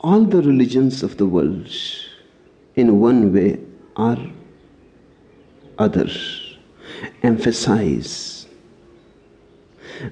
all 0.00 0.24
the 0.24 0.42
religions 0.42 1.02
of 1.02 1.16
the 1.16 1.26
world, 1.26 1.68
in 2.76 3.00
one 3.00 3.32
way 3.32 3.58
or 3.96 4.16
other, 5.78 6.08
emphasize 7.22 8.46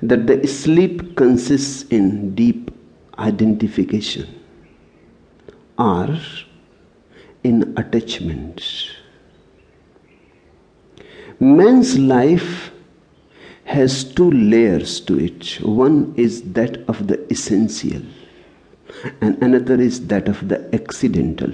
that 0.03 0.27
the 0.27 0.47
sleep 0.47 1.17
consists 1.17 1.85
in 1.85 2.35
deep 2.35 2.71
identification 3.19 4.29
or 5.79 6.19
in 7.45 7.75
attachment. 7.79 8.63
Man's 11.41 11.99
life 11.99 12.71
has 13.65 14.05
two 14.05 14.31
layers 14.31 15.01
to 15.01 15.19
it. 15.19 15.61
One 15.63 16.13
is 16.17 16.43
that 16.53 16.79
of 16.89 17.07
the 17.07 17.31
essential, 17.31 18.03
and 19.21 19.41
another 19.43 19.81
is 19.81 20.07
that 20.09 20.29
of 20.29 20.49
the 20.49 20.75
accidental. 20.75 21.53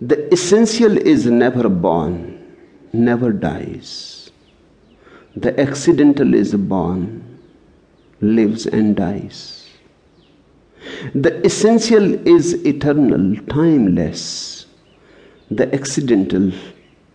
The 0.00 0.32
essential 0.32 0.96
is 0.96 1.26
never 1.26 1.68
born, 1.68 2.56
never 2.92 3.32
dies. 3.32 4.30
The 5.36 5.58
accidental 5.60 6.34
is 6.34 6.54
born, 6.54 7.38
lives 8.20 8.66
and 8.66 8.96
dies. 8.96 9.68
The 11.14 11.44
essential 11.44 12.14
is 12.26 12.54
eternal, 12.64 13.36
timeless. 13.46 14.66
The 15.50 15.72
accidental 15.74 16.52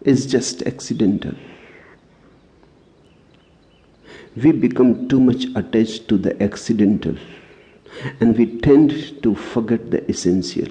is 0.02 0.26
just 0.26 0.64
accidental. 0.64 1.34
We 4.36 4.52
become 4.52 5.08
too 5.08 5.20
much 5.20 5.46
attached 5.56 6.08
to 6.10 6.18
the 6.18 6.42
accidental 6.42 7.16
and 8.20 8.38
we 8.38 8.60
tend 8.60 9.22
to 9.24 9.36
forget 9.36 9.92
the 9.92 10.08
essential. 10.10 10.68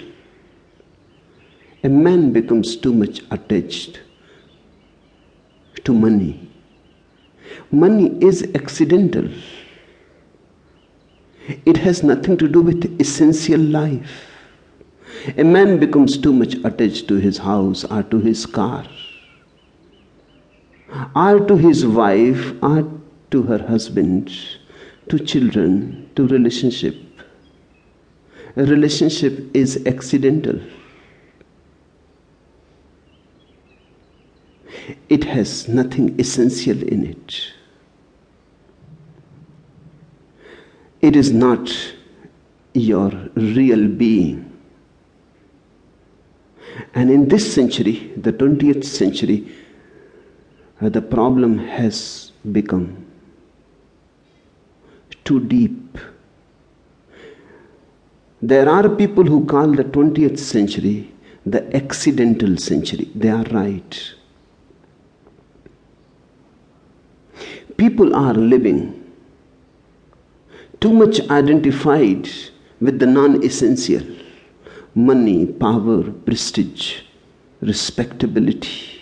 A 1.83 1.89
man 1.89 2.31
becomes 2.31 2.75
too 2.75 2.93
much 2.93 3.21
attached 3.31 3.99
to 5.83 5.93
money. 5.93 6.49
Money 7.71 8.17
is 8.21 8.49
accidental. 8.55 9.29
It 11.65 11.77
has 11.77 12.03
nothing 12.03 12.37
to 12.37 12.47
do 12.47 12.61
with 12.61 12.99
essential 13.01 13.59
life. 13.59 14.27
A 15.37 15.43
man 15.43 15.77
becomes 15.77 16.17
too 16.17 16.33
much 16.33 16.55
attached 16.63 17.07
to 17.09 17.15
his 17.15 17.37
house 17.37 17.83
or 17.83 18.03
to 18.03 18.19
his 18.19 18.45
car 18.45 18.85
or 21.15 21.39
to 21.39 21.55
his 21.55 21.85
wife 21.85 22.53
or 22.63 22.89
to 23.31 23.43
her 23.43 23.57
husband, 23.67 24.31
to 25.09 25.19
children, 25.19 26.09
to 26.15 26.27
relationship. 26.27 26.95
Relationship 28.55 29.55
is 29.55 29.81
accidental. 29.85 30.59
It 35.09 35.23
has 35.23 35.67
nothing 35.67 36.19
essential 36.19 36.81
in 36.83 37.05
it. 37.05 37.53
It 41.01 41.15
is 41.15 41.31
not 41.31 41.73
your 42.73 43.09
real 43.35 43.87
being. 43.87 44.49
And 46.95 47.09
in 47.11 47.27
this 47.27 47.53
century, 47.53 48.11
the 48.17 48.33
20th 48.33 48.83
century, 48.83 49.47
uh, 50.81 50.89
the 50.89 51.01
problem 51.01 51.57
has 51.57 52.31
become 52.51 53.05
too 55.23 55.39
deep. 55.39 55.97
There 58.51 58.67
are 58.67 58.89
people 58.89 59.23
who 59.23 59.45
call 59.45 59.69
the 59.69 59.85
20th 59.85 60.37
century 60.37 61.13
the 61.45 61.75
accidental 61.75 62.57
century. 62.57 63.09
They 63.15 63.29
are 63.29 63.43
right. 63.43 64.13
People 67.77 68.13
are 68.13 68.33
living 68.33 69.01
too 70.81 70.91
much 70.91 71.21
identified 71.29 72.29
with 72.81 72.99
the 72.99 73.05
non 73.05 73.41
essential 73.45 74.03
money, 74.93 75.45
power, 75.45 76.03
prestige, 76.11 76.99
respectability. 77.61 78.99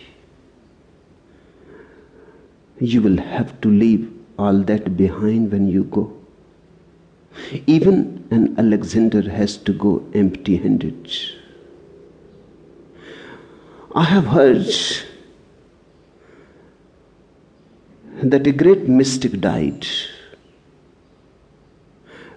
You 2.80 3.02
will 3.02 3.18
have 3.18 3.60
to 3.62 3.70
leave 3.70 4.12
all 4.38 4.60
that 4.60 4.96
behind 4.96 5.52
when 5.52 5.68
you 5.68 5.86
go. 5.86 6.21
Even 7.68 8.28
an 8.32 8.56
Alexander 8.58 9.30
has 9.30 9.58
to 9.58 9.74
go 9.74 10.06
empty 10.14 10.58
handed. 10.58 11.12
I 13.94 14.04
have 14.04 14.26
heard 14.26 14.68
that 18.24 18.48
a 18.48 18.52
great 18.52 18.88
mystic 18.88 19.40
died. 19.42 19.86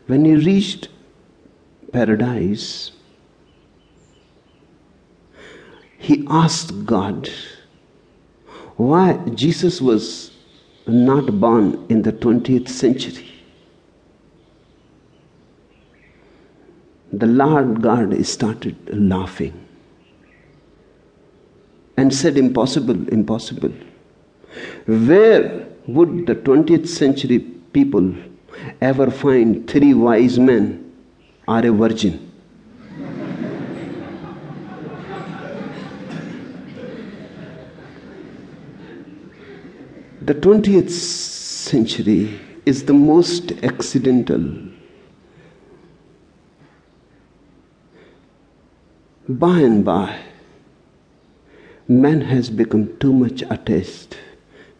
When 0.07 0.25
he 0.25 0.35
reached 0.35 0.89
paradise, 1.93 2.93
he 5.99 6.27
asked 6.29 6.85
God 6.85 7.31
why 8.77 9.17
Jesus 9.35 9.81
was 9.81 10.33
not 10.87 11.41
born 11.41 11.87
in 11.89 12.03
the 12.03 12.13
20th 12.13 12.69
century. 12.69 13.34
The 17.13 17.27
Lord 17.27 17.83
God 17.83 18.25
started 18.27 18.77
laughing 18.89 19.67
and 21.97 22.13
said, 22.13 22.37
Impossible, 22.37 23.09
impossible. 23.09 23.73
Where 24.87 25.67
would 25.87 26.27
the 26.27 26.35
20th 26.35 26.89
century 26.89 27.39
people 27.39 28.15
ever 28.81 29.11
find 29.11 29.69
three 29.69 29.95
wise 29.95 30.39
men 30.39 30.93
or 31.47 31.65
a 31.65 31.71
virgin? 31.73 32.31
The 40.23 40.35
20th 40.35 40.91
century 40.91 42.41
is 42.65 42.87
the 42.87 42.95
most 42.95 43.53
accidental. 43.63 44.74
By 49.27 49.61
and 49.61 49.83
by, 49.83 50.19
man 51.89 52.21
has 52.21 52.51
become 52.51 52.95
too 52.99 53.11
much 53.11 53.41
attached 53.49 54.19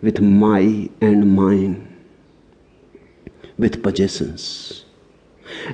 with 0.03 0.21
my 0.21 0.91
and 1.01 1.35
mine, 1.35 1.97
with 3.57 3.83
possessions. 3.83 4.85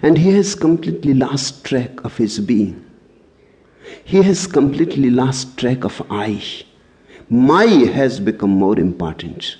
And 0.02 0.16
he 0.16 0.30
has 0.34 0.54
completely 0.54 1.14
lost 1.14 1.64
track 1.64 2.04
of 2.04 2.16
his 2.16 2.38
being. 2.38 2.84
He 4.04 4.22
has 4.22 4.46
completely 4.46 5.10
lost 5.10 5.58
track 5.58 5.82
of 5.82 6.00
I. 6.08 6.40
My 7.28 7.64
has 7.64 8.20
become 8.20 8.50
more 8.50 8.78
important. 8.78 9.56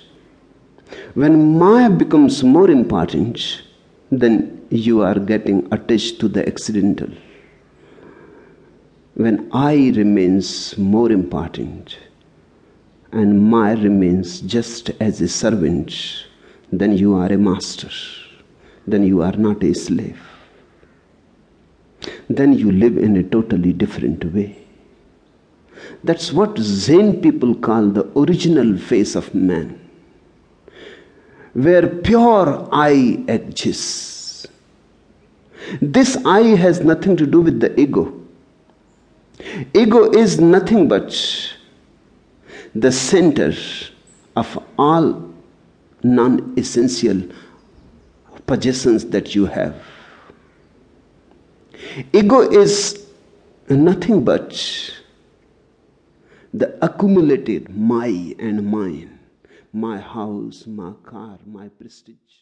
When 1.15 1.59
my 1.59 1.89
becomes 1.89 2.45
more 2.45 2.71
important, 2.71 3.61
then 4.09 4.65
you 4.69 5.01
are 5.01 5.19
getting 5.19 5.67
attached 5.73 6.21
to 6.21 6.29
the 6.29 6.47
accidental. 6.47 7.09
When 9.23 9.51
I 9.51 9.91
remains 9.95 10.75
more 10.79 11.11
important 11.11 11.95
and 13.11 13.39
my 13.51 13.73
remains 13.73 14.41
just 14.41 14.89
as 14.99 15.21
a 15.21 15.27
servant, 15.27 15.93
then 16.71 16.97
you 16.97 17.13
are 17.13 17.31
a 17.31 17.37
master. 17.37 17.91
Then 18.87 19.03
you 19.03 19.21
are 19.21 19.33
not 19.33 19.63
a 19.63 19.75
slave. 19.75 20.19
Then 22.29 22.53
you 22.53 22.71
live 22.71 22.97
in 22.97 23.15
a 23.17 23.21
totally 23.21 23.73
different 23.73 24.25
way. 24.33 24.57
That's 26.03 26.31
what 26.33 26.57
Zen 26.57 27.21
people 27.21 27.53
call 27.53 27.89
the 27.89 28.07
original 28.17 28.75
face 28.75 29.13
of 29.13 29.35
man, 29.35 29.79
where 31.53 31.87
pure 31.87 32.67
I 32.71 33.23
exists. 33.27 34.47
This 35.79 36.17
I 36.25 36.41
has 36.65 36.79
nothing 36.79 37.15
to 37.17 37.27
do 37.27 37.41
with 37.41 37.59
the 37.59 37.79
ego. 37.79 38.20
Ego 39.73 40.11
is 40.11 40.39
nothing 40.39 40.87
but 40.87 41.11
the 42.75 42.91
center 42.91 43.53
of 44.35 44.63
all 44.77 45.33
non 46.03 46.53
essential 46.57 47.21
possessions 48.47 49.05
that 49.05 49.35
you 49.35 49.45
have. 49.45 49.75
Ego 52.13 52.41
is 52.41 53.07
nothing 53.69 54.23
but 54.23 54.51
the 56.53 56.77
accumulated 56.83 57.69
my 57.75 58.35
and 58.39 58.65
mine, 58.69 59.19
my 59.73 59.99
house, 59.99 60.65
my 60.67 60.93
car, 61.03 61.39
my 61.45 61.69
prestige. 61.69 62.39